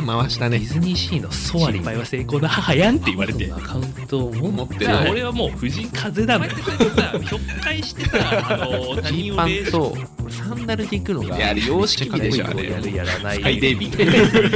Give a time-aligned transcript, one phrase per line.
[0.00, 0.58] な回したね。
[0.58, 3.52] ディズニーシーのソアリン失敗は成功の母やんって言われて。
[3.52, 6.48] アカウントを持って持ってない俺はもう藤井風だもん。
[6.48, 9.96] こうやってさひょっかいしてさあの他ジーパンと
[10.30, 14.04] サンダルで行くのが いやあれ洋式美でしょあれやるやらない最低美ぐ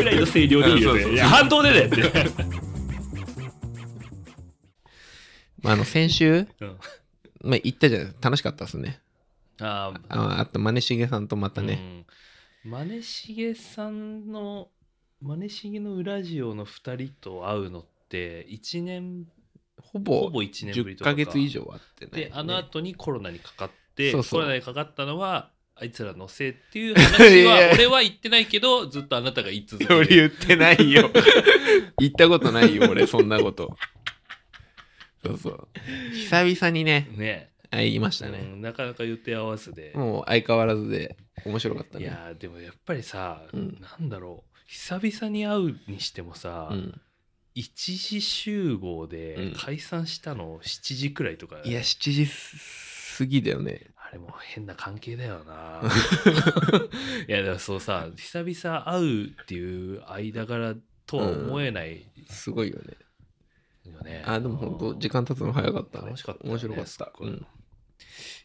[0.04, 2.64] らいの声量でいいよねいや反動でだよって
[5.62, 6.78] まあ、あの先週、うん。
[7.42, 8.14] まあ、行ったじゃない。
[8.20, 9.00] 楽しかったですね。
[9.60, 12.04] あああとマネしげさんとまたね、
[12.64, 14.68] うん、マネしげさんの
[15.24, 19.24] マネしげのウラジオの2人と会うのって1年
[19.80, 21.10] ほぼほぼ1年ぶり10とか。
[21.12, 22.28] かヶ月以上あってね。
[22.28, 24.40] であの後にコロナにかかってそうそう。
[24.40, 31.10] コロナにかかったのはあいつらのせいっていう話は 俺は言ってないけどずっとあなたが言い続けて俺る言ってないよ。
[31.98, 33.78] 言ったことないよ俺そんなこと。
[35.24, 35.68] そうそう。
[36.12, 37.50] 久々にねね。
[37.70, 39.92] 会いましたね、うんなかなか予定合わずで。
[39.96, 42.04] もう相変わらずで面白かったね。
[42.04, 43.80] いやーでもやっぱりさ、うん。
[43.80, 47.00] なんだろう久々に会うにしてもさ、うん、
[47.54, 49.54] 一時集合うでん。
[49.56, 52.28] 解散したの7時くらいとか、いや7時
[53.18, 53.86] 過ぎだよね。
[53.96, 55.82] あれも変な関係だよな。
[57.28, 60.74] いやだからそうさ久々会うっていう間柄
[61.06, 62.96] とは思えないすごいよね。
[63.90, 66.06] よね、あでも本当時間経つの早かったね。
[66.06, 67.12] 楽しかったね面白かった。
[67.20, 67.46] うん、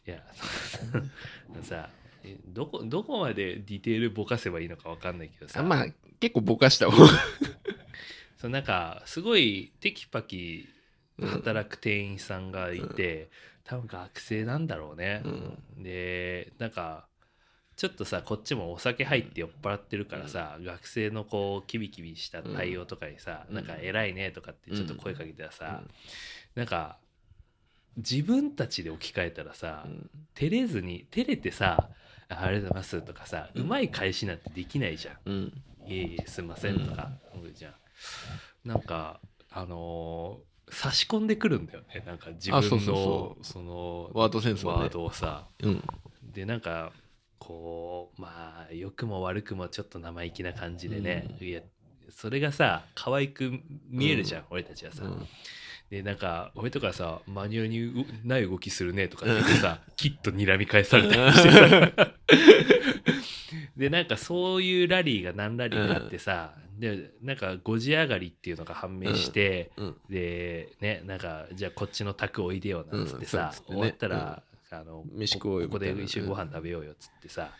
[0.06, 0.22] いや
[1.62, 1.90] さ
[2.22, 5.60] えどこどこまでディテールぼかせばいいのかわかんないけどさ。
[5.60, 5.86] あまあ
[6.20, 6.94] 結構ぼかしたわ
[8.38, 10.68] そうなんかすごいテキパキ
[11.20, 13.28] 働く店員さんがいて、
[13.64, 15.22] 多分学生なんだろうね、
[15.76, 17.06] でなんか
[17.76, 23.54] ちょっとさこっちもお酒入って酔っ払ってるからさ、学生のこうキビキビした対応とかにさ、うん。
[23.54, 25.90] なんか偉いねとかってちょっと声かけたらさ、うん。
[26.56, 26.98] なんか
[27.96, 30.10] 自分たちで置き換えたらさ、うん。
[30.34, 31.88] 照れずに照れてさ
[32.28, 35.62] 「あありがとうございます」とかさ、ううんまい返しなんてできないじゃん。
[35.90, 37.74] うんいえいえすいませんとか思うじゃん、
[38.64, 39.20] なんか
[39.50, 42.04] あのー差し込んでくるんだよね。
[42.06, 44.78] なんか自分のあそうそうそのワードセンスをね。
[44.82, 45.48] ワードをさ。
[45.64, 45.82] うん。
[46.22, 46.92] でなんか
[47.40, 51.62] こうまあ良くも悪くもちょっと生意気な感じでね、いや
[52.10, 53.50] それがさ可愛く
[53.88, 55.26] 見えるじゃん、俺たちはさ、うん
[55.90, 61.92] でなんか俺とかさマニュアルにうない動きするねとか言ってさきっと睨み返されたりしてさ。
[63.76, 69.96] でなんかそういうラリーが何ラリーかあってさ、でなんか5時上がりっていうのが判明して、うん。
[70.08, 73.76] でねなんかじゃあこっちの宅おいでよなんつってさ、うん。
[73.76, 77.50] 終わったら、あの飯食おうよここで一緒にご飯食べようよっつってさ、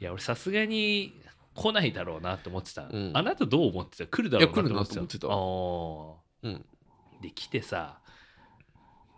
[0.00, 1.12] いや俺さすがに
[1.54, 3.10] 来ないだろうなと思ってた、うん。
[3.14, 4.06] あなたどう思ってた？
[4.06, 6.48] 来るだろうなと思っていや来るなとた思ってた。
[6.48, 6.54] あー。
[6.54, 6.66] うん
[7.20, 7.98] で来てさ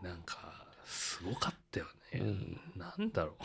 [0.02, 2.60] なんかすごかったよね、うん。
[2.76, 3.36] なんだろ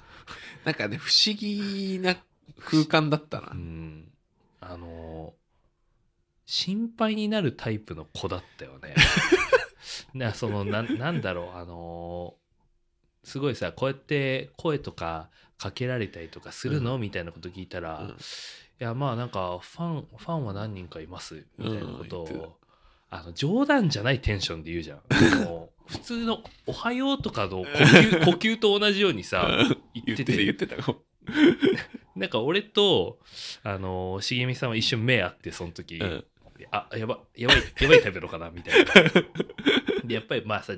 [0.64, 2.16] なんかね不思議な
[2.64, 3.48] 空間だったな。
[3.48, 4.12] う、うん、
[4.60, 5.34] あの
[6.46, 8.94] 心配になるタイプの子だったよね。
[10.14, 11.56] なそのななんだろう。
[11.56, 12.36] あの
[13.24, 18.08] すごいさこうやって声とかかけられたりとかするの、みたいなこと聞いたら、うん。
[18.10, 18.14] い
[18.78, 21.46] やまあなんかファンファンは何人かいます。
[21.56, 22.58] みたいなことを、
[23.14, 24.98] あの冗談じゃないテンションで言うじゃん。
[25.86, 29.48] 普通の「おはよう」とかの呼吸呼吸と同じようにさ
[29.94, 30.44] 言ってて。
[30.44, 30.98] 言ってたかも。
[32.16, 33.20] なんか俺と
[33.62, 36.24] あの茂みさんは一瞬目合ってその時、うん。
[36.72, 38.92] あやばやばいやばい食べろかなみたいな。
[40.04, 40.74] でやっぱりまあさ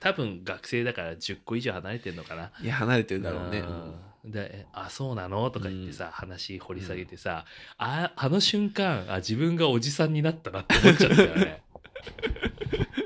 [0.00, 2.52] 多分学生だから10個以上離れてんのかな。
[2.62, 3.58] いや離れてるだろうね。
[3.58, 4.30] うん。
[4.30, 7.44] で「あそうなの?」とか言ってさ、話掘り下げてさ、
[7.78, 11.62] ああの瞬間あ自分がおじさんになったなって思っちゃったよね。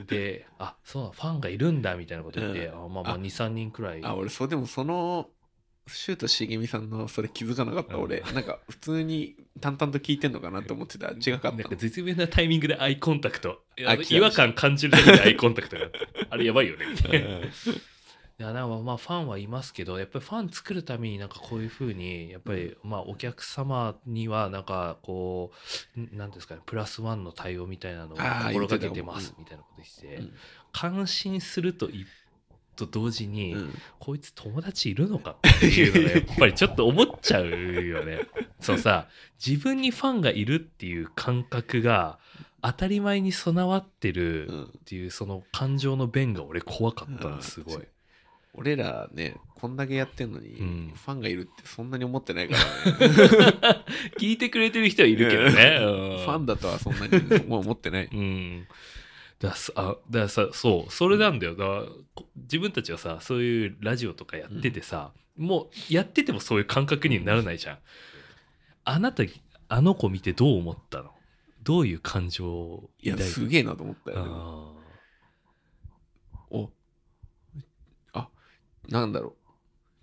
[0.06, 2.84] で「あそうだファンがいるんだ」みたいなこと言って、うん。
[2.84, 4.04] あまあまああ23人くらい。
[4.04, 5.28] あ俺そうでもその
[5.86, 8.02] シュート茂みさんのそれ気づかなかったうん。
[8.02, 8.20] 俺。
[8.20, 11.08] なんか普通に淡々と聞いてんのかなと思ってた。
[11.08, 11.52] 違かった。
[11.52, 13.62] なんか絶妙なタイミングでアイコンタクト。
[13.76, 15.86] 違和感感じるだけでアイコンタクトが
[16.30, 16.86] あれやばいよね。
[16.90, 17.38] みたいな。
[17.38, 17.50] うん
[18.40, 25.50] いやなんかまあファンはいますけどやっぱりファン作るためになんかこういうふうにやっぱりまあお客様にはなんかこ
[25.94, 30.32] うなんですかねプラスワンの対応みたいなのを心がけてますみたいなことして、うん。
[30.72, 32.06] 感心するとい
[32.76, 33.74] と同時に、うん。
[33.98, 38.20] こいつ友達いるのかっていうのがやっぱりちょっと思っちゃうよね。
[38.58, 39.08] そうさ
[39.44, 42.18] 自分にファンがいるっていう感覚が
[42.62, 44.64] 当たり前に備わってるうん。
[44.64, 47.86] っていうその感情の弁が俺怖かったのすごい。
[48.54, 50.92] 俺らねこんだけやってんのに、うん。
[50.94, 53.84] ファンがいるってそんなに思ってないからね。
[54.18, 55.78] 聞いてくれてる人はいるけどね。
[56.24, 58.08] ファンだとはそんなにもう思ってない。
[58.10, 58.66] うん。
[59.38, 60.92] ださあだからさそう。
[60.92, 61.56] それなんだよ。
[61.56, 61.82] だから
[62.14, 67.78] こ自分たちはさそういうラジオとかやっててさ、もうやっててもそういう感覚にならないじゃん。
[68.84, 69.24] あなた
[69.68, 71.12] あの子見てどう思ったの？
[71.62, 74.72] どういう感情をいやすげえなと思ったよ、ね、あ
[76.50, 76.68] おあ
[78.90, 79.32] なんだろう。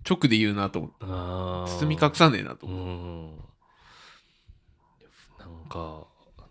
[0.08, 1.78] 直で言うなと思ってーあー。
[1.78, 3.46] 包み隠さねえなとう思っ
[5.38, 5.48] て、ん。
[5.50, 6.06] なんか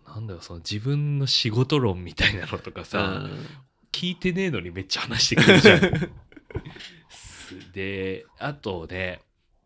[0.06, 3.26] なんだよその自分の仕事論みたいなのとかさ、
[3.92, 5.80] 聞いてねえのにめっちゃ話してくるじゃん。
[7.10, 9.20] す であとね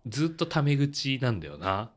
[0.07, 1.91] ずっとタメ口なんだよな。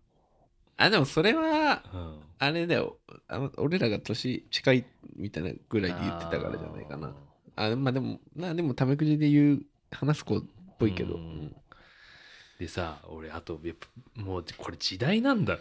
[0.77, 2.98] あでもそれはうん、あれだよ。
[3.27, 4.86] あの俺らが年近い
[5.16, 7.16] みたいなぐらいで言ってたからじゃないかな。
[7.56, 9.62] あまあでもまあでもタメ口で言う
[9.92, 10.44] 話す子っ
[10.77, 11.19] ぽいけど、
[12.60, 13.88] でさ俺あとやっぱ
[14.22, 15.57] もうこれ時代なんだ。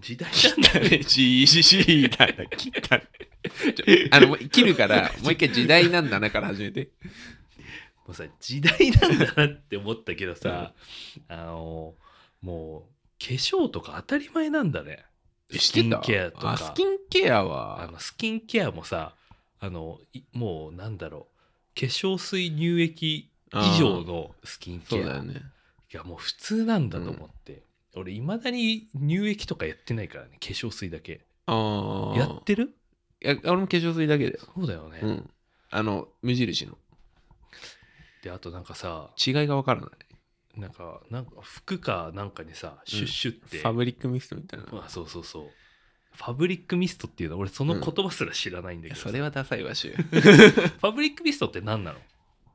[0.00, 3.02] 時代なんだね、しししだな、 切った。
[4.12, 6.90] あの、切るから、もう一回時代なんだなから始めて。
[8.06, 10.72] もうさ時代なんだなって思ったけどさ、
[11.28, 11.94] あの
[12.40, 12.82] もう
[13.18, 15.04] 化粧とか当たり前なんだね。
[15.50, 16.52] スキンケアとか。
[16.52, 19.14] あ、スキンケアあは、のスキンケアもさ
[19.60, 21.28] あのいもうなんだろ
[21.76, 21.80] う。
[21.80, 25.42] 化粧水乳液以上のスキンケアそうだよね。
[25.92, 27.62] いやもう普通なんだと思って、
[27.94, 32.18] 俺いまだに乳液とかやってないからね化粧水だけああ。
[32.18, 32.74] やってる？
[33.22, 34.38] いや、俺も化粧水だけだよ。
[34.54, 35.30] そうだよね、うん。
[35.70, 36.76] あの、無印の。
[38.22, 39.90] であとなんかさ違いがわからない。
[40.60, 44.66] なんかなんか服かなんかにさシュッシュって、ファブリックミストみたいな。
[44.84, 45.50] あそうそうそう
[46.12, 49.92] ファブリックミストっていうの俺その言葉すら知らないんだけどさ、それはダサいわしゅ。
[50.02, 51.98] ファブリックミストって何なの？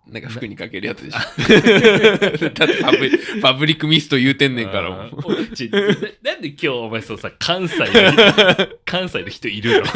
[0.08, 1.18] なんか服にかけるやつでしょ。
[1.18, 5.02] だってファブリファブリックミスト言うてんねんからもう。
[5.02, 7.88] ななんで今日お前そうさ関西の
[8.86, 9.86] 関西の人いるの？
[9.86, 9.94] フ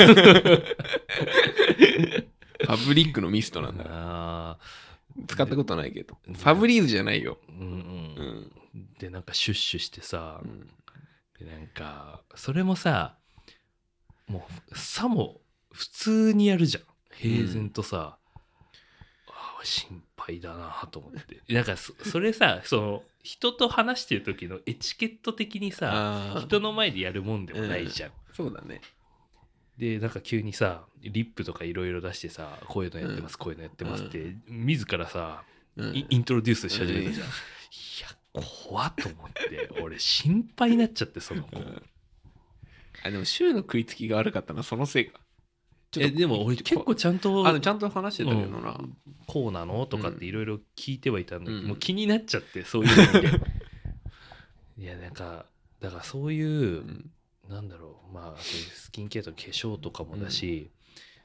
[2.64, 3.84] ァブリックのミストなんだ。
[3.90, 4.58] あ
[5.28, 6.18] 使ったことないけど。
[6.26, 7.40] ファブリーズじゃないよ。
[7.50, 7.72] ーうんうう
[8.24, 8.88] んん。
[9.00, 10.68] でなんかシュッシュしてさ、うん
[11.40, 13.16] でなんかそれもさ
[14.28, 15.40] もうさも
[15.72, 18.17] 普通にやるじゃん平然とさ、
[19.68, 21.42] 心配だなと思って。
[21.54, 28.82] なんかそそれさその人と話してる時のエチケット的にさ人の前でやるもんでもないじゃん、そうだね。
[29.78, 35.44] でなんか急にさリップとかいろいろ出してさこういうのやってます、こういうのやってますって、自らさ、
[35.76, 35.96] うん。
[35.96, 37.30] イイントロデュースし始めたじゃん、い
[38.02, 41.84] や怖っと思って俺心配になっちゃってその子、うん。
[43.04, 45.20] あ、でも、週の食いつきが悪かったな、そのせいか。
[45.98, 48.72] えでも俺結構ちゃんとあのちゃんと話してたけどな。
[48.72, 48.98] うん。
[49.26, 49.86] こうなの？
[49.86, 51.68] とかっていろいろ聞いてはいたんだけど、うん。
[51.68, 53.30] もう気になっちゃってそういうので。
[54.78, 55.46] いやなんか
[55.80, 57.12] だからそういう、うん。
[57.50, 60.70] なんだろうまあそういうスキンケアとか化粧とかもだし、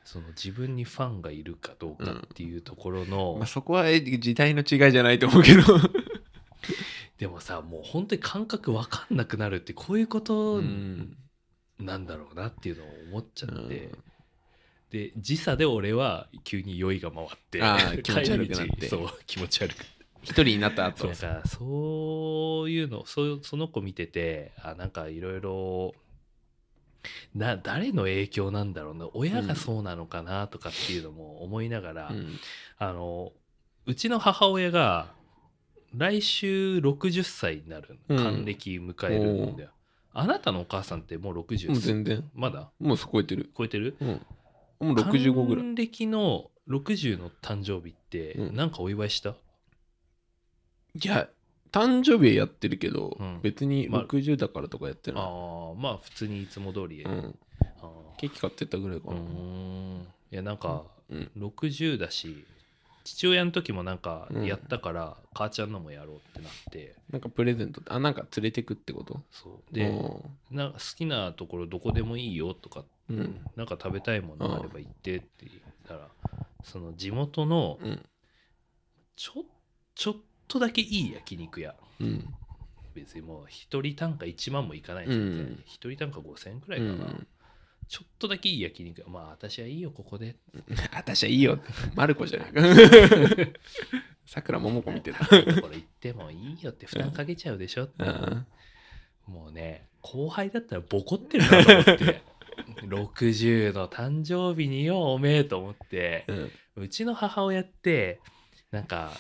[0.04, 5.62] その自分にファンがいるかどうかっていうところの、まあ、そこはえ時代の違いじゃないと思うけど。
[7.18, 11.16] でもさもう本当に感覚わかんなくなるってこういうことうん。
[11.78, 13.98] なんだろうなっていうのを思っちゃって、うん
[14.92, 17.60] で時差で俺は急に酔いが回って
[18.02, 18.88] 気持ち悪くなって。
[18.88, 19.86] そう気持ち悪く。
[20.22, 25.94] 一人になった後そうそういうのそうその子見ててあなんかいろいろ
[27.34, 32.38] な誰の影響なんだろうな親がそうなのかなとかっていうのも思いながら、うん。
[32.78, 33.32] あの
[33.86, 35.08] うちの母親が
[35.96, 38.16] 来週60歳になるうん。
[38.16, 39.70] 還暦迎えるんだよ、
[40.12, 42.30] あなたのお母さんってもう60もう全然。
[42.34, 42.70] まだ？
[42.78, 43.50] もう超えてる。
[43.58, 43.96] 超えてる？
[44.00, 44.20] うん。
[44.82, 45.64] もう65ぐらい。
[45.64, 48.56] 還暦の60の誕生日ってうん。
[48.56, 49.34] なんかお祝いした、い
[51.02, 51.28] や、
[51.70, 53.40] 誕生日はやってるけど、うん。
[53.42, 55.22] 別にまあ60だからとかやってない。
[55.22, 57.38] ああまあ普通にいつも通りで、うん。
[57.80, 60.06] あケーキ買ってったぐらいかうーん。
[60.30, 61.30] いやなんかうん。
[61.36, 62.44] 60だし
[63.04, 64.46] 父親の時もなんかうん。
[64.46, 66.94] やったから、母ちゃんのもやろうってなって。
[67.10, 69.20] なんかプレゼントあ、なんか連れてくってこと？
[69.32, 69.74] そう。
[69.74, 72.84] でうなんか好きなところどこでもいいよとか、ん。
[73.10, 73.44] うん。
[73.56, 75.52] なんか食べたいものあれば行ってって言っ
[75.86, 76.08] たら
[76.64, 78.04] その地元のうん。
[79.16, 79.44] ちょ
[79.94, 80.16] ちょっ
[80.48, 82.24] とだけいい焼肉屋うん。
[82.94, 87.26] 別にもう一人単価1万もいかないうん全然一人単価5000円くらいかな、うん。
[87.88, 90.36] ちょっとだけいい焼肉屋まあ私はいいよここで
[90.94, 91.58] 私はいいよ。
[91.94, 92.62] マルコじゃないか。
[94.24, 95.26] さくらももこ見てた。
[95.26, 98.46] ころ行ってもいいよって負担かけちゃうでしょってうん
[99.26, 102.22] もうね後輩だったらボコってるなと思って
[102.88, 106.50] 60の誕生日によおめえと思ってうん。
[106.84, 108.20] うちの母親って
[108.70, 109.12] なんか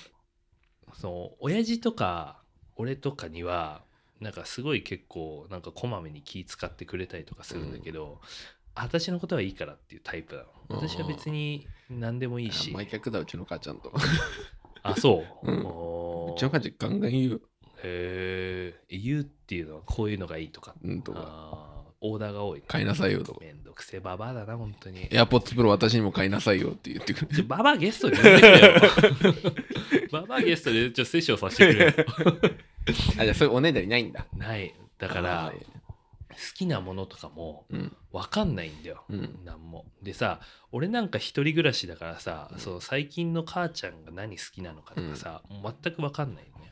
[0.94, 2.42] その親父とか
[2.76, 3.82] 俺とかには
[4.22, 8.20] なんかすごい結構なんかこまめに気使ってくれたりとかするんだけど、
[8.74, 10.48] 私のことはいいからっていうタイプなの。
[10.68, 12.70] 私は別に何でもいいし。
[12.70, 13.92] 毎客だ、うちの母ちゃんと。
[14.84, 16.34] あそう、うん。
[16.34, 17.40] うちの母ちゃんガンガン言うよ。
[17.84, 20.74] へえ言うっていうのはこういうのがいいとか。
[20.82, 21.71] うんとか。
[22.02, 23.34] オーダーが多い、ね、買いなさいよと。
[23.34, 23.38] か。
[23.40, 25.08] めんどくせえババアだな本当に。
[25.10, 27.26] エアポッツプロ私にも買いなさいよって言ってくる。
[27.28, 30.08] ち ょババアゲストで呼んでくれよ。
[30.12, 31.92] ババアゲストでちょっとセッションさせてくれよ。
[33.18, 34.26] あ、じゃあそういうおねだりないんだ。
[34.36, 34.74] ない。
[34.98, 37.66] だからあ好きなものとかも。
[38.12, 39.40] 分かんないんだよ、うん。
[39.44, 39.86] なんも。
[40.02, 40.40] でさ
[40.70, 46.71] 俺なんか一人暮らしだからさ、そう最近の母ちゃんが何好きなのかとかさ、もう全く分かんないよね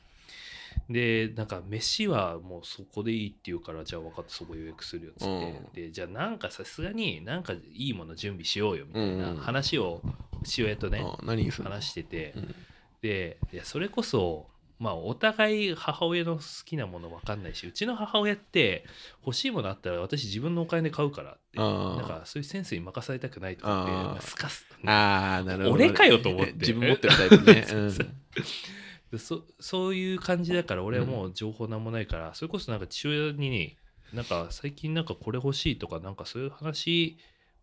[0.90, 5.73] でなんか飯はもうそこでいいって言うからじゃあ分かってそこ予約するよっつって、うん。
[5.73, 10.02] でじゃあなんかさすがになんかいいもの準備しようよみたいなうん話を
[10.42, 11.70] 父親とね、あ何にするの？
[11.70, 12.54] 話してて、うん。
[13.02, 14.49] でいやそれこそ
[14.80, 18.85] まあお互い母親の好きなもの分かんないしうちの母親って
[19.25, 25.73] 欲しいものあったら私自分のお金で買うからってあーなんかそういうセンスに任されたくないとかってすかすああ、なるほど。
[25.73, 26.52] 俺かよと思って。
[26.54, 27.64] 自分持ってるタイプね。
[27.68, 28.12] そうそうで
[29.19, 33.76] そそういう感じだから俺はもう情報なんもないから、それこそなんか父親にね
[34.12, 37.19] なんか最近なんかこれ欲しいとかなんかそういう話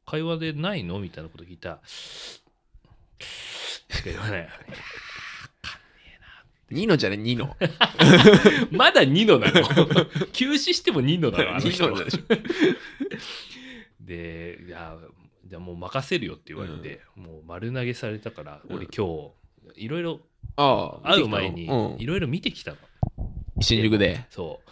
[0.05, 1.69] 会話でないのみたいなこと聞いた。
[1.69, 2.41] らし
[4.03, 4.49] か言わない。
[6.69, 7.55] ニノじゃね、ニノ。
[8.71, 9.63] まだ2のなの。
[10.33, 12.23] 休止しても2のなのあのニ人ノでしょ。
[14.01, 14.97] でいや
[15.45, 19.31] じゃあもう任せるよって言われて、もう丸投げされたから俺今日
[19.75, 20.19] いろいろ
[20.55, 22.01] ああ、会う前にうん。
[22.01, 22.77] いろいろ見てきたの、
[23.59, 24.25] 新宿で。
[24.29, 24.69] そう。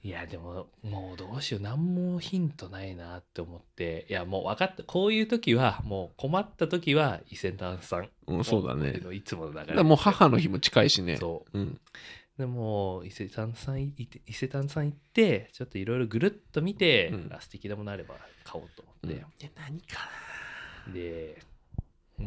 [0.00, 1.60] いやでももうどうしよう。
[1.60, 4.06] 何もヒントないなって思って。
[4.08, 4.82] いやもう分かった。
[4.84, 8.08] こういう時はもう困った時は伊勢丹さん。
[8.26, 9.00] うん、そうだね。
[9.04, 9.60] のいつもの流れ。
[9.66, 11.16] だからもう母の日も近いしね。
[11.16, 11.58] そう。
[11.58, 11.80] うん。
[12.38, 17.28] でも伊勢丹さんいて伊勢丹さん行ってちょっといろいろぐるっと見て、うん。
[17.32, 18.14] あ素敵なものあれば
[18.44, 20.08] 買おうと思って、え、何か
[20.94, 21.42] で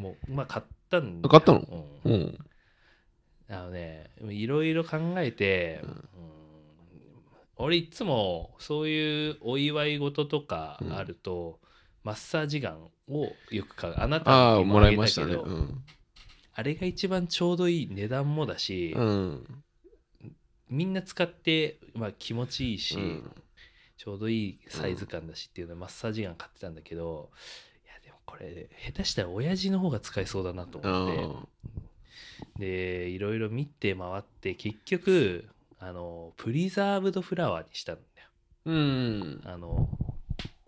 [0.01, 1.29] もうまあ買ったんだよ。
[1.29, 1.85] 買ったの？
[2.03, 2.11] うん。
[2.11, 2.37] うん。
[3.49, 5.89] あのねいろいろ考えて、うん。
[5.89, 5.99] うん。
[7.57, 11.59] 俺いつもそういうお祝い事とかあると、
[12.03, 13.93] マッサージガンをよく買う。
[13.97, 15.35] あなたにもらいましたね。
[15.35, 15.83] あけどうん。
[16.53, 19.63] あれが一番ちょうどいい値段もだし、うん。
[20.69, 23.31] みんな使って、まあ、気持ちいいし、うん。
[23.97, 27.29] ちょうどいいサイズ感だしっていうのでマッサージガン買ってたんだけど
[28.31, 31.47] これ下手したら親父の方が使えそうだなと思って
[32.57, 39.41] あでいろいろ見て回って結局あのプリザーブドフラワーにしたんだよーうん。
[39.43, 39.89] あの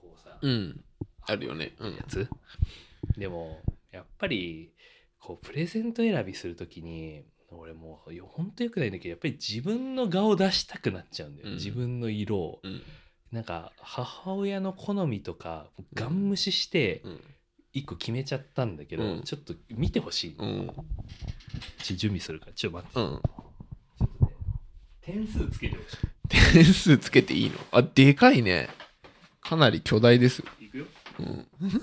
[0.01, 0.83] こうさ、うん。
[1.25, 1.73] あるよね。
[1.79, 2.03] うんや。
[2.07, 2.27] つ
[3.17, 3.59] でも
[3.91, 4.71] やっぱり
[5.19, 12.81] こうプレゼント選びするときに俺もうよほんとよくないんだけどやっぱり自分の顔を出したくなっちゃうんだよ、うん自分の色をうん。
[13.31, 17.21] なんか母親の好みとかガン無視してうん。
[17.73, 20.67] 一個決めちゃったんだけど、うんちょっと見てほしい、うん。
[21.81, 23.07] ちょ準備するからちょっと待って、うん。
[23.97, 24.31] ちょっとね
[25.01, 25.97] 点数つけてほし
[26.29, 27.57] 点数つけていいの？
[27.71, 28.69] あ、でかいね。
[29.41, 30.45] かなり巨大ですよ。
[30.61, 30.85] いいくよ
[31.19, 31.47] うん。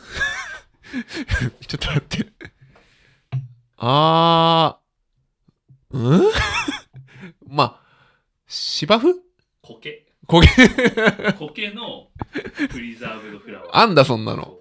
[1.66, 2.26] ちょっと待って。
[3.76, 5.96] あー。
[5.98, 6.22] うん？
[7.48, 7.82] まあ、
[8.46, 9.14] 芝生？
[9.62, 11.32] 苔焦げ。
[11.32, 12.10] 苔 の
[12.70, 14.59] プリザーブドフラワーあんだ、そんなの。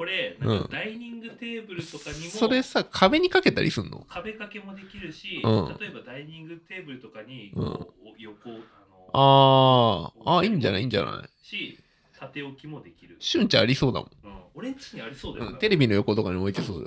[0.00, 4.06] これなんかダイニングテーブルとかにも、それさ、壁にかけたりすんの？
[4.08, 5.76] 壁掛けもできるし、うん。
[5.78, 7.64] 例えばダイニングテーブルとかにうん。
[7.64, 8.52] こう横あ
[9.12, 10.38] のあー。
[10.38, 10.80] あ、いいんじゃない？
[10.80, 11.46] いいんじゃない？
[11.46, 11.78] し
[12.18, 14.10] 縦置きもできる、しゅんちゃんありそうだもん。
[14.24, 16.84] うん、俺んちにありそうだようん、な、テレビの横とかに置いてそう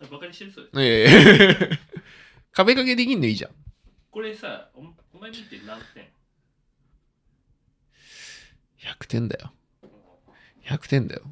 [0.00, 0.08] だ。
[0.10, 1.56] バカにしてるそういやいやいや。
[2.50, 3.52] 壁掛けできんのいいじゃん。
[4.10, 4.80] これさお
[5.16, 6.08] お前見て何点
[8.80, 9.52] ？100点だよ。
[9.84, 9.90] うん
[10.64, 11.22] 100点だよ。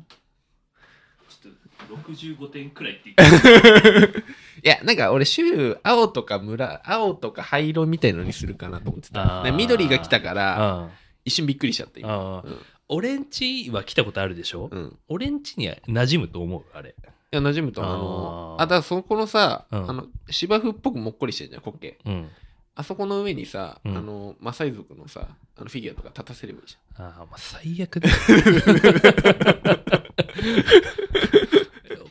[1.88, 4.19] ちょっと65点くらいって言って
[4.64, 9.45] いや、なんか俺、週、青とか村、青とか灰色みたいのにするかなと思ってた。
[9.53, 10.88] 緑が来たから、あ
[11.25, 12.12] 一瞬びっくりしちゃった、今。
[12.12, 12.59] あうん。
[12.88, 14.87] 俺んちは来たことあるでしょ、うん。
[14.87, 16.95] い俺んちには馴染むと思うあれ。
[17.35, 17.95] や、馴染むと思う。
[17.95, 19.91] あの、あだからそこのさ、うん。
[19.91, 21.99] あの、芝生っぽくもっこりしてるじゃん、コッケ。
[22.05, 22.29] うん。
[22.76, 23.97] あそこの上にさ、うん。
[23.97, 28.17] あの、マサイ族のさ、あのフィギュアとか立たせればいいじああ、まあ、最悪だよ。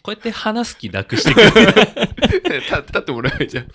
[0.03, 1.47] こうやって話す気なくしてくる。
[1.55, 2.81] ゃん。
[2.81, 3.67] 立立ってもらえばいいじゃん。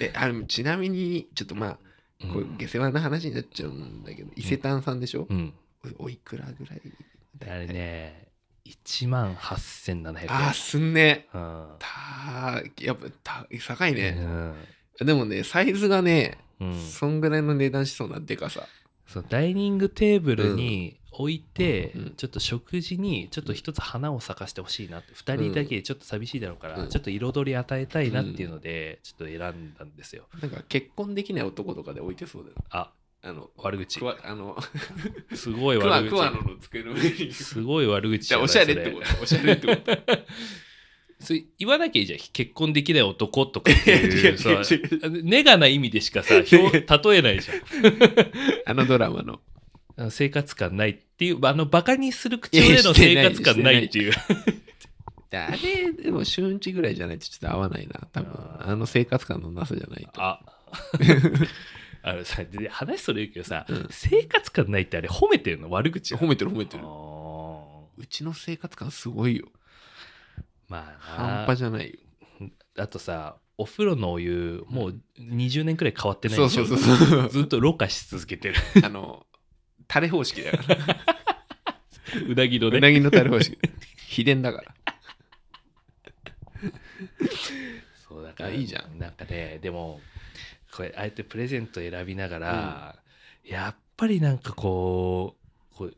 [0.00, 1.78] え、あの、ちなみに、ちょっとまあ、
[2.32, 5.52] これ下世話な話になっちゃうんだけど、伊勢丹さんでしょ、うん。
[5.98, 6.82] おいくらぐらい
[7.48, 8.28] あれね、
[8.64, 10.26] 1万8700円。
[10.30, 11.26] あー、すんね。
[11.34, 11.66] うん。
[11.80, 13.06] たやっぱ
[13.44, 14.54] た高いね、うん
[15.00, 18.66] でもねサイズがね、うん、そんぐらいの値段しそうなでかさ
[19.06, 26.88] そうダイニングテーブルに置いて、うんちょっと食事にちょっと一つ花を咲かしてほしいなって2人だけでちょっと寂しいだろうから、うん。
[26.88, 30.24] ちょっと彩り与えたいなっていうので、ちょっと選んだんですよ。
[30.40, 32.92] なんか結婚できない男とかで置いてそうだよあ
[33.22, 34.00] あの悪口。
[34.00, 34.56] あの
[35.34, 37.32] すごい悪口。
[37.32, 39.92] すごい悪口じゃあおしゃれってこととおしゃれってこと。
[41.20, 42.18] それ言わなきゃいいじゃん。
[42.32, 44.60] 結婚できない男とかっていうさ
[45.22, 47.48] ネガな意味でしかさ表 例えないじ
[48.66, 49.34] あのドラマの。
[49.34, 49.51] ゃん
[50.10, 54.12] 生活感ないっていうあのバカにする口調での生活感ないっていう。
[55.30, 58.06] であれでも週1ぐらいじゃないとちょっと合わないな。
[58.12, 60.22] 多分あの生活感のなさじゃないと。
[60.22, 60.40] あ。
[62.04, 63.86] あのさで話それるけどさ、うん。
[63.90, 66.84] 生活感ないってあれ褒めてるの悪口褒めてる褒めてる。
[67.96, 69.48] うちの生活感すごいよ。
[70.68, 72.48] まあ半な端じゃないよ。
[72.76, 76.66] あとさお風呂のお湯もう20年くらい変わってないでしょ？
[76.66, 77.30] そうそうそうそう。
[77.30, 78.54] ずっとろ過し続けてる。
[78.82, 79.24] あの
[79.88, 80.76] タレ方式だから
[82.28, 82.78] うなぎのね。
[82.78, 83.58] うなぎのタレ方式。
[84.06, 84.74] 秘伝だから。
[88.08, 88.98] そうだからあいいじゃん。
[88.98, 90.00] なんかねでも
[90.74, 92.96] これあえてプレゼント選びながら、
[93.44, 95.36] やっぱりなんかこ
[95.72, 95.94] うこう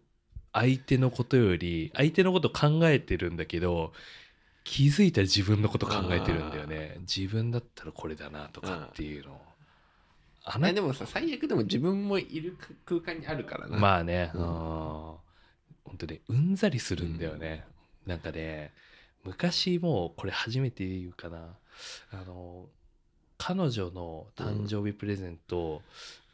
[0.52, 3.92] 相手のことより相手のこと考えてるんだけど
[4.62, 6.96] 気づいたら自分のこと考えてるんだよね。
[7.00, 9.40] 自分だったらこれだなとかっていうの
[10.44, 13.78] あなあでもさ最悪でも自分もいる空間にあるからな。
[13.78, 15.20] まあね、ううんん、本
[15.98, 17.64] 当ねうんざりするんだよね、
[18.06, 18.72] なんかね
[19.24, 21.56] 昔もうこれ初めて言うかな。
[22.12, 22.66] あの
[23.38, 25.82] 彼女の誕生日プレゼント、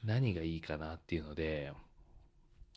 [0.05, 1.73] 何がいいかなっていうので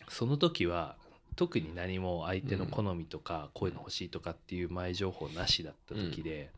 [0.08, 0.96] その時は
[1.36, 6.52] 特に何も相手の好みとか、こういうの欲しいとかっていう前情報なしだった時で、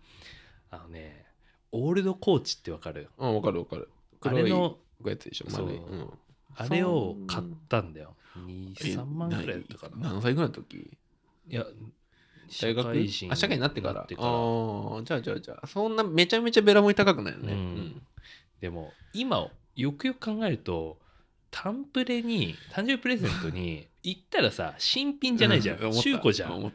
[0.70, 1.26] あのね
[1.72, 3.10] オールドコーチってわかる？
[3.18, 3.90] うんわかるわかる
[4.20, 5.66] 黒いあれのやつでしょそう。
[5.66, 5.80] 丸い。
[5.80, 6.10] うん。
[6.58, 8.16] あれを買ったんだよ。
[8.36, 10.10] 23万ぐらいだったかな。
[10.10, 10.98] 何歳ぐらいの時？
[11.50, 11.66] いや
[12.62, 13.08] 大学？
[13.32, 14.02] あ社会になってから。
[14.02, 14.08] ああ
[15.04, 17.54] じゃあじゃあじゃあそんなめちゃめちゃベラも高くないよね。
[17.54, 18.02] うん。
[18.62, 20.98] でも今よくよく考えると
[21.52, 26.74] タンプレに誕生日プレゼントに 行ったらさ新品じゃないじゃん、中古じゃん。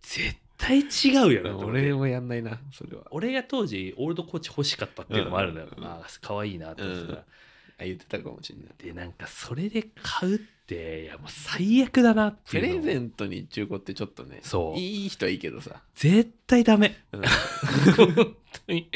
[0.00, 3.04] 絶対違うよなと思って俺もやんないなそれは。
[3.10, 5.84] 俺が当時オールドコーチ欲しかったっていうのもあるんだよ、うん。
[5.84, 7.18] ああ可愛いなって思ってたら、
[7.80, 8.68] あ言ってたかもしれない。
[8.76, 14.78] でなんかそれで買うっていやもう最悪だなってプいうのレゼントに中古ってちょっとねそう。
[14.78, 16.96] いい人はいいけどさ、絶対ダメ。
[17.12, 17.22] うん。
[17.94, 18.90] 本当に。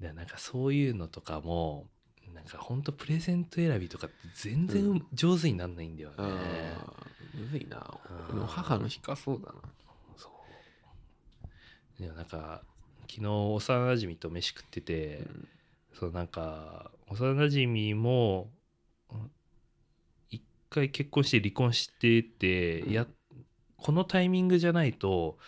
[0.00, 1.88] でなんかそういうのとかも
[2.32, 5.06] なんか本当プレゼント選びとかって全然うん。
[5.12, 7.98] 上手になんないんだよね、あーむずいな。
[8.46, 9.58] 母の日かそうだな
[12.00, 12.62] そうでもなんか
[13.08, 15.48] 昨日幼馴染と飯食ってて、うん。
[15.92, 18.50] そうなんか幼馴染も
[19.12, 19.30] うん
[20.30, 22.92] 一回結婚して離婚してて、うん。
[22.92, 23.06] や
[23.76, 25.38] このタイミングじゃないと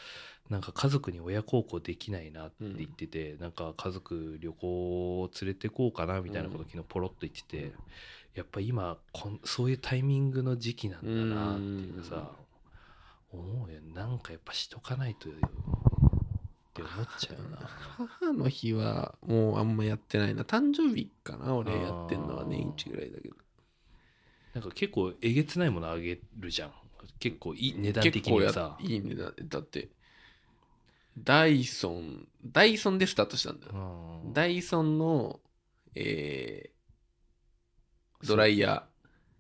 [0.51, 6.69] なんか家族に親孝行できないなって言ってて、なんか家族旅行を連れてこうかなみたいなことうん。
[6.69, 7.73] 昨日ポロッと言ってて、
[8.35, 12.33] やっぱ今こんそういうタイミングの時期なんだなっていうさ、
[13.31, 13.81] 思うよ。
[13.95, 15.29] なんかやっぱしとかないと
[16.73, 17.59] って思っちゃうな。
[17.99, 20.43] 母の日はもうあんまやってないな。
[20.43, 23.37] 誕生日かな俺やってんのは年一ぐらいだけど。
[24.55, 26.73] なんか結構えげつないものあげるじゃん。
[27.19, 29.35] 結構いい値段的結構やにさいい値段。
[29.43, 29.91] だって
[31.19, 33.73] ダイソンダイソンでスタートしたんだよ。
[34.25, 35.41] うんダイソンの、
[35.95, 36.73] えー
[38.27, 38.87] ドライヤ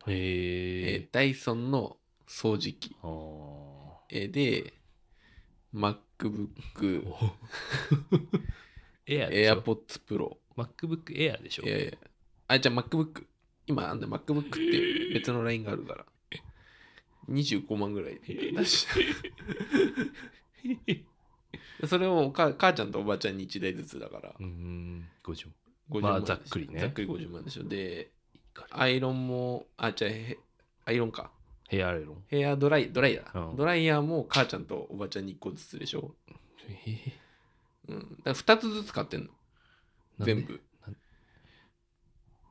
[0.06, 2.96] ー、えへえーダイソンの掃除機、
[4.10, 4.74] えーで
[5.74, 7.04] MacBook
[9.06, 12.06] エアでしょ？AirPods Pro MacBook Air でしょ、えー
[12.48, 13.24] あじゃあ MacBook
[13.66, 16.04] 今あんだ MacBook って別のラインがあるから。
[17.30, 18.20] 25万ぐらい。
[18.54, 18.86] だし
[21.86, 24.30] それをか母ちゃんとおばちゃんに1台ずつだから。
[24.38, 25.46] うーん50
[25.90, 26.34] 50まあ万でしょ。
[26.34, 26.80] ざっくりね。
[26.80, 27.64] ざっくり50万でしょ。
[27.64, 28.10] で
[28.70, 30.36] アイロンもあじゃあへ
[30.84, 31.30] アイロンか
[31.68, 32.24] ヘアアイロン？
[32.28, 33.56] ヘアドライドライヤー、うん。
[33.56, 36.14] ドライヤーも母ちゃんとおばちゃんに1個ずつでしょ、
[36.68, 37.12] え
[37.88, 39.28] うん、だから2つずつ買ってんの。
[40.18, 40.34] なんで？
[40.34, 40.60] 全部。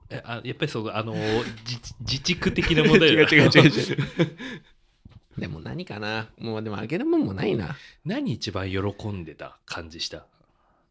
[0.10, 1.14] えあやっぱりそうあの
[1.66, 6.30] 自自蓄的な問題だ 違う違う違う違 でも何かな。
[6.38, 7.78] もうでもあげるもんもないな。
[8.04, 10.26] 何一番喜んでた感じした？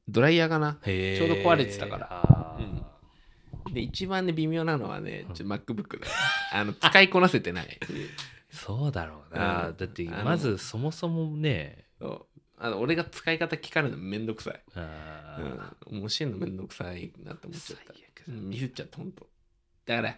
[0.09, 0.78] ドライヤーかな。
[0.87, 1.18] へー。
[1.18, 2.09] ちょうど壊れてたから。
[2.11, 2.69] あー
[3.72, 6.12] で一番ね微妙なのはねちょ MacBook だよ
[6.52, 7.78] あの使いこなせてない。
[8.50, 9.76] そうだろうな、うん。
[9.76, 11.87] だってまずそもそもね
[12.59, 15.90] あの俺が使い方聞かれるのめんどくさい、あー。
[15.90, 17.94] うん、教えるのめんどくさいなって思っちゃった。
[18.28, 19.26] うんミスっちゃったほんと。
[19.87, 20.16] だから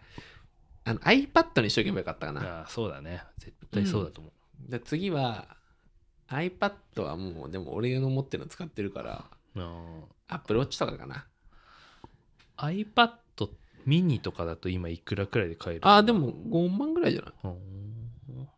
[0.85, 2.63] あの iPad にしとけばよかったかな。
[2.63, 3.23] あーそうだね。
[3.39, 4.31] 絶対そうだと思
[4.67, 5.57] う、で次は
[6.29, 9.25] iPad はもうでも俺の持ってるの使ってるから
[10.29, 11.27] Apple Watch とかかな。
[12.57, 13.13] iPad
[13.87, 17.33] ミニとかだと今いくらくらいで買えるああでも5万ぐらいじゃない？
[17.45, 18.49] うん。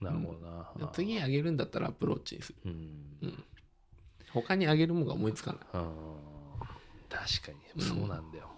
[0.00, 0.38] なるほど
[0.78, 2.58] な、次あげるんだったらアプローチにする。
[2.66, 2.72] うん、
[3.22, 3.44] うん。
[4.32, 5.60] 他にあげるもんが思いつかない。
[7.08, 7.82] 確かに。
[7.82, 8.48] そうなんだよ、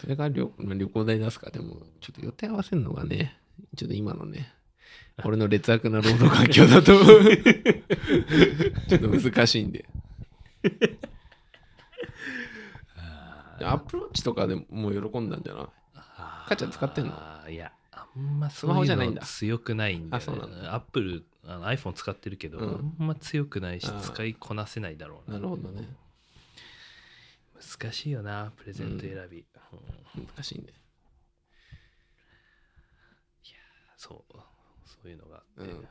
[0.00, 1.50] それから旅まあ旅行代出すか。
[1.50, 3.38] でもちょっと予定合わせるのがね
[3.76, 4.50] ちょっと今のね
[5.24, 6.92] 俺の劣悪な労働環境だと
[8.88, 9.84] ちょっと難しいんで
[13.64, 15.66] アプローチとかでもう喜んだんじゃない？
[15.94, 17.12] あー母ちゃん使ってんの？
[17.48, 19.22] いやあんまスマホじゃないんだ。
[19.22, 22.94] 強くないんだよ、ね、あそうなんアップルあの iPhone 使ってるけど、うん。
[23.00, 25.38] あんま強くないし使いこなせないだろうな。
[25.38, 25.88] なるほどね。
[27.80, 29.44] 難しいよなプレゼント選び、
[30.16, 30.26] うん。
[30.26, 30.72] 難しいんで
[33.96, 34.34] そう
[34.86, 35.84] そういうのがあって、うんうんい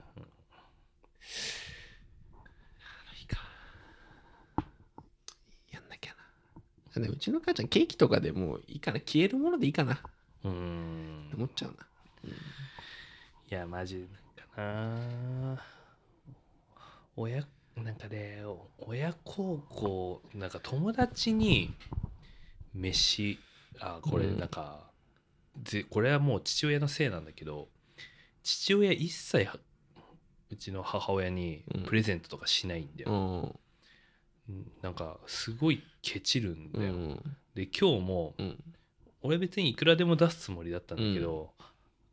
[3.23, 3.37] いか
[5.73, 6.17] やんなきゃな
[6.55, 8.99] でもうちの母ちゃんケーキとかでもういいかな。
[8.99, 10.01] 消えるものでいいかな。
[10.43, 11.31] うん。
[11.35, 11.77] 思っちゃうな、
[13.49, 14.07] いやマジ
[14.55, 15.63] かな。
[17.15, 17.43] 親
[17.75, 18.43] なんかね
[18.79, 21.73] 親孝行なんか友達に
[22.73, 23.37] 飯
[23.79, 24.39] あこれうん。
[24.39, 24.89] なんか、
[25.63, 27.69] ぜこれはもう父親のせいなんだけど
[28.43, 29.57] 父親一切は
[30.49, 31.83] うちの母親にうん。
[31.83, 33.59] プレゼントとかしないんだよ、うんうん
[34.81, 37.37] なんかすごいケチるんだよ、うん。
[37.55, 38.63] で今日もうん。
[39.21, 41.51] 俺別にいくらでも出すつもりだったんだけど、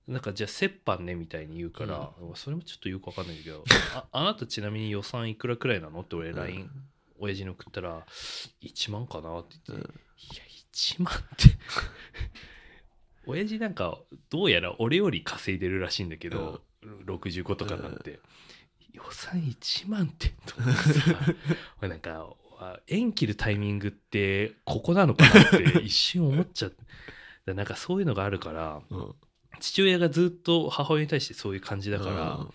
[0.09, 6.01] なんかじゃあ折半ねみたいに言うから、それもちょっとよくわかんないんだけどあ あなたちなみに予算いくらくらいなの？
[6.01, 6.70] って俺 LINE、
[7.18, 8.07] 親父に送ったら
[8.62, 9.38] 1万かな？
[9.38, 9.94] って言って、うん。
[9.94, 10.42] いや
[10.73, 11.51] 1万って。
[13.27, 18.18] 親父なんかどうやら俺より稼いでるらしいんだけど、65とかになって、
[18.94, 21.00] 予算1万ってと思ってさ
[21.80, 22.26] 俺なんか
[22.59, 26.76] あ縁切るタイミングってここなのかなって一瞬思っちゃって
[27.46, 29.14] だなんかそういうのがあるからうん
[29.61, 32.50] 父親がずっと母親に対してそういう感じだから、うん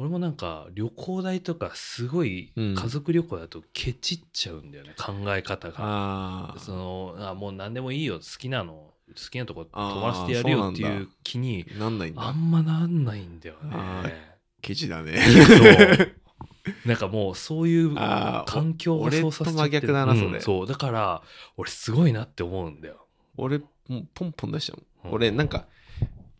[0.00, 2.74] 俺もなんか旅行代とかすごいうん。
[2.76, 6.54] 家族旅行だとケチっちゃうんだよね、考え方が。
[6.58, 12.22] そのあもう何でもいいよ好きなの好きなとこ泊まらせてやるよっていう気になんないんだ。
[12.22, 14.37] あんまなんないんだよあね。
[14.60, 15.18] ケチだね。
[16.84, 19.86] なんかもうそういう環境がそうさせちゃってる。
[19.86, 20.26] 俺と真逆だなそれ。
[20.26, 20.66] うんそう。
[20.66, 21.22] だから
[21.56, 23.06] 俺すごいなって思うんだよ。
[23.36, 23.64] 俺も
[24.00, 25.12] うポンポン出しちゃうもん。
[25.12, 25.14] うん。
[25.16, 25.66] 俺なんか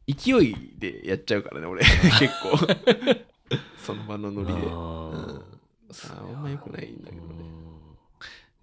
[0.07, 1.85] 勢いでやっちゃうからね俺。
[2.19, 2.57] 結構。
[3.79, 4.53] その場のノリで。
[4.53, 4.65] あうん。
[5.91, 7.27] ーああんま良くないんだけどね。
[7.41, 7.97] うん。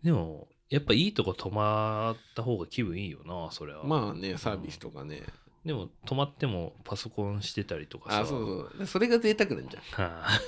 [0.03, 3.83] でもやっぱいいとこ泊まった方が気分いいよなそれは。
[3.83, 5.23] まあねサービスとかね
[5.65, 8.21] でも泊まってもパソコンしてたりとかさ。
[8.21, 9.83] あそうそうそれが贅沢なんじゃん。
[9.83, 10.39] はあ。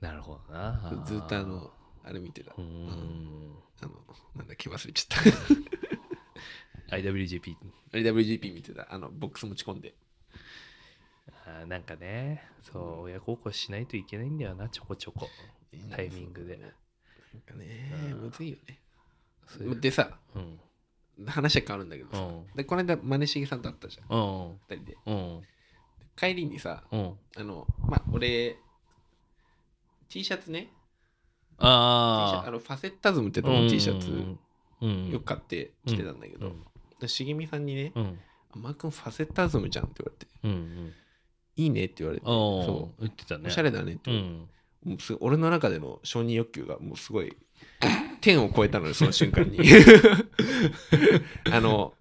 [0.04, 1.02] なるほどな。
[1.06, 1.72] ずっとあの
[2.04, 3.56] あれ見てたうーん。
[3.80, 3.92] あの
[4.36, 5.22] なんだっけ忘れちゃっ
[6.90, 6.96] た。
[6.96, 7.56] IWGP。
[7.92, 8.92] WGP 見てた。
[8.92, 9.94] あのボックス持ち込んで。
[11.46, 15.28] あーなんかね、そう、親孝行しないといけないんだよな、ちょこちょこ。
[15.90, 16.56] タイミングで。
[16.58, 16.70] なん
[17.40, 18.20] かねうん。
[18.24, 18.78] むずいよね。
[19.80, 20.60] でさうん。
[21.30, 24.20] 話は変わるんだけどさうんでこの間マネしげさんと会ったじゃんう
[24.52, 24.58] ん。
[24.68, 25.42] 二人でうん。
[26.16, 27.14] 帰りにさうん。
[27.36, 28.56] あのまあ俺
[30.08, 30.68] T シャツね
[31.58, 33.60] ああのファセッタズムってとこあ。
[33.60, 34.36] の T シャツ
[34.80, 35.10] うん。
[35.10, 36.52] よく買って着てたんだけど
[37.06, 38.18] 茂みさんにねうん。
[38.54, 40.50] 「マー君ファセッタズムじゃん」って言われてうん。
[40.50, 40.54] う
[40.88, 40.92] ん。
[41.56, 43.44] 「いいね」って言われてああそ、言ってたね。
[43.44, 44.48] うおしゃれだねってうん。
[44.84, 47.36] もうす俺の中での承認欲求がもうすごい
[48.22, 49.58] 天を超えたのよ その瞬間に。
[51.50, 51.92] あの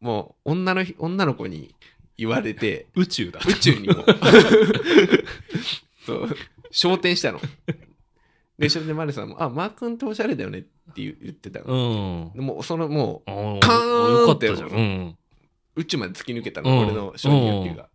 [0.00, 1.74] もう女のひ女の子に
[2.16, 3.40] 言われて宇宙だ。
[3.46, 4.04] 宇宙にも。
[6.06, 6.36] そう。
[6.70, 7.40] 昇天したの。
[8.58, 12.34] でそれでマリさんも「あマー君っておしゃれだよね」って言言ってたうの、ん。
[12.34, 14.68] でもうそのもうカーンっってたじゃん。
[14.70, 15.16] うん。
[15.76, 16.78] 宇宙まで突き抜けたの、うん。
[16.86, 17.88] 俺の承認欲求が、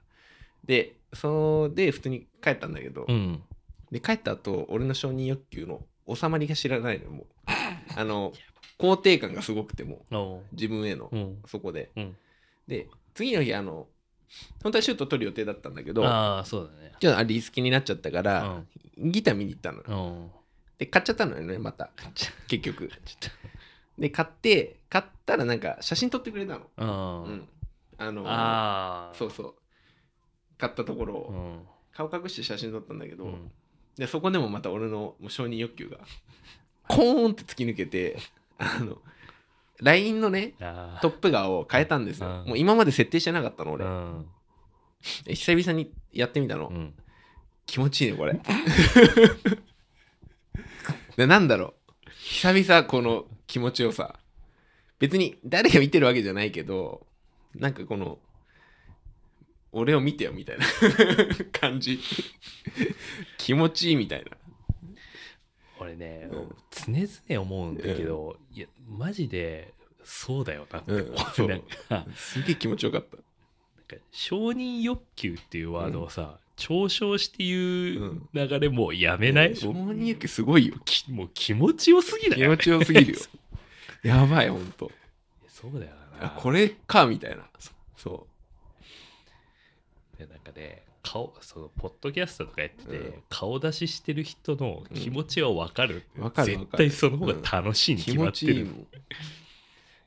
[0.65, 3.41] でそれで普通に帰ったんだけど、うん。
[3.91, 5.81] で帰った後俺の承認欲求の
[6.13, 7.25] 収まりが知らないのよもう
[7.95, 8.33] あの
[8.77, 11.41] 肯定感がすごくても自分への、うん。
[11.45, 12.17] そこでうん。
[12.67, 13.87] で次の日あの
[14.63, 16.93] 本当はシュート取る予定だったんだけどああ、そうだね。
[16.99, 18.61] ちょっとあリスキになっちゃったから、
[18.97, 19.91] ギター見に行ったのよう
[20.25, 20.31] ん。
[20.77, 21.89] で買っちゃったのよねまた
[22.47, 22.89] 結局
[23.97, 26.67] で買って買ったらなんか写真撮ってくれたのと。
[26.77, 27.23] うん。
[27.23, 27.49] うん
[27.97, 29.15] あのああ。
[29.15, 29.53] そうそう
[30.57, 31.59] 買ったところを、うん。
[31.93, 33.51] 顔隠して写真撮ったんだけど、うん。
[33.97, 35.97] でそこでもまた俺のもう承認欲求が
[36.89, 38.17] コーンって突き抜けて
[38.57, 38.97] あの
[39.81, 40.55] LINE のね。
[41.01, 42.47] トップ画を変えたんですよ、うん。
[42.49, 44.25] もう今まで設定してなかったの俺、うん。
[45.25, 46.93] で久々にやってみたの、うん。
[47.65, 48.37] 気持ちいいねこれ。
[51.15, 52.09] でなんだろう。
[52.17, 54.19] 久々この気持ちよさ。
[54.97, 57.07] 別に誰が見てるわけじゃないけど
[57.55, 58.19] なんかこの
[59.71, 60.65] 俺を見てよみたいな。
[61.57, 61.99] 感じ。
[63.37, 64.31] 気持ちいいみたいな
[65.89, 66.55] 俺ね、うん。
[66.71, 69.73] 常々思うんだけど、いやマジで
[70.03, 71.47] そうだよなって思う、うんそう。
[71.47, 73.17] なんかすげえ気持ちよかった。
[74.11, 80.75] 承認欲求っていうワードをさ、嘲笑して言う流れもうやめない、承認欲求すごいよ。
[80.85, 83.19] きもう気持ちよすぎだよ、ね、気持ちよすぎるよ。
[84.03, 84.91] やばいほんと。
[85.47, 86.27] そうだよな。
[86.27, 87.49] あこれかみたいな。
[87.97, 88.27] そ
[90.17, 93.23] でなんかね顔そのポッドキャストとかやってて、うん。
[93.29, 98.87] 顔出ししてる人の気持ちは分かる、わかるわ絶対その方が楽しいうに気決ま持ってる、ちいいもん。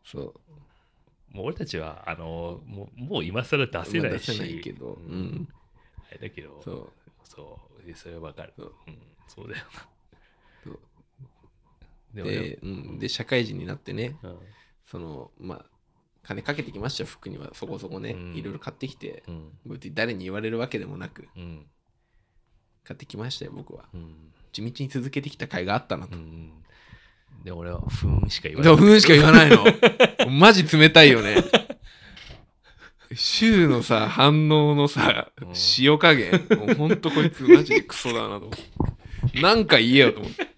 [0.04, 1.36] そう。
[1.36, 4.92] もう俺たちはあのもうもう今更出せないし、まあ出せないけど。
[4.92, 5.20] ううん。
[5.22, 5.48] ん
[6.10, 6.92] あれだけどそう。
[7.24, 7.86] そう。
[7.86, 8.52] でそれは分かる。
[8.56, 8.74] そう。
[8.86, 9.88] うん、そうだよな。
[12.14, 14.16] で俺で,、うん、で社会人になってね。
[14.22, 14.38] うん。
[14.84, 15.71] そのまあ
[16.22, 17.50] 金かけてきましたよ服には。
[17.54, 18.34] そこそこね、うん。
[18.36, 19.24] いろいろ買ってきて。
[19.28, 19.50] うん。
[19.92, 21.28] 誰に言われるわけでもなく。
[21.36, 21.66] うん。
[22.84, 23.84] 買ってきましたよ僕は。
[23.94, 24.32] うん。
[24.52, 26.52] 地道に続けてきた甲斐があったなと、うん。
[27.44, 28.80] で俺はふーんしか言わでない。
[28.80, 29.64] もふんしか言わないの。
[30.30, 31.36] マジ冷たいよね。
[33.14, 35.52] 週のさ反応のさうん。
[35.78, 36.46] 塩加減。
[36.50, 38.50] もうほんとこいつマジでクソだなと思っ
[39.32, 39.40] て。
[39.40, 40.48] なんか言えよと思って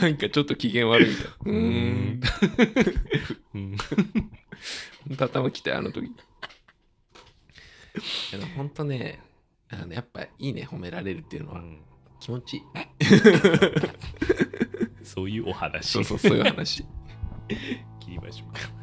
[0.00, 1.32] なんかちょっと機嫌悪いみたいな。
[1.44, 2.20] うーん。
[3.54, 3.76] うん。
[5.08, 5.16] ほん。
[5.16, 6.10] と頭きたよあの時い
[8.32, 9.20] やでもほんとね
[9.70, 11.60] あのやっぱいいね褒められるっていうのは。
[11.60, 11.80] うん。
[12.20, 12.62] 気持ちいい。
[15.04, 15.90] そういうお話。
[15.90, 16.84] そうそうそういう話。
[18.00, 18.75] 切りましょうか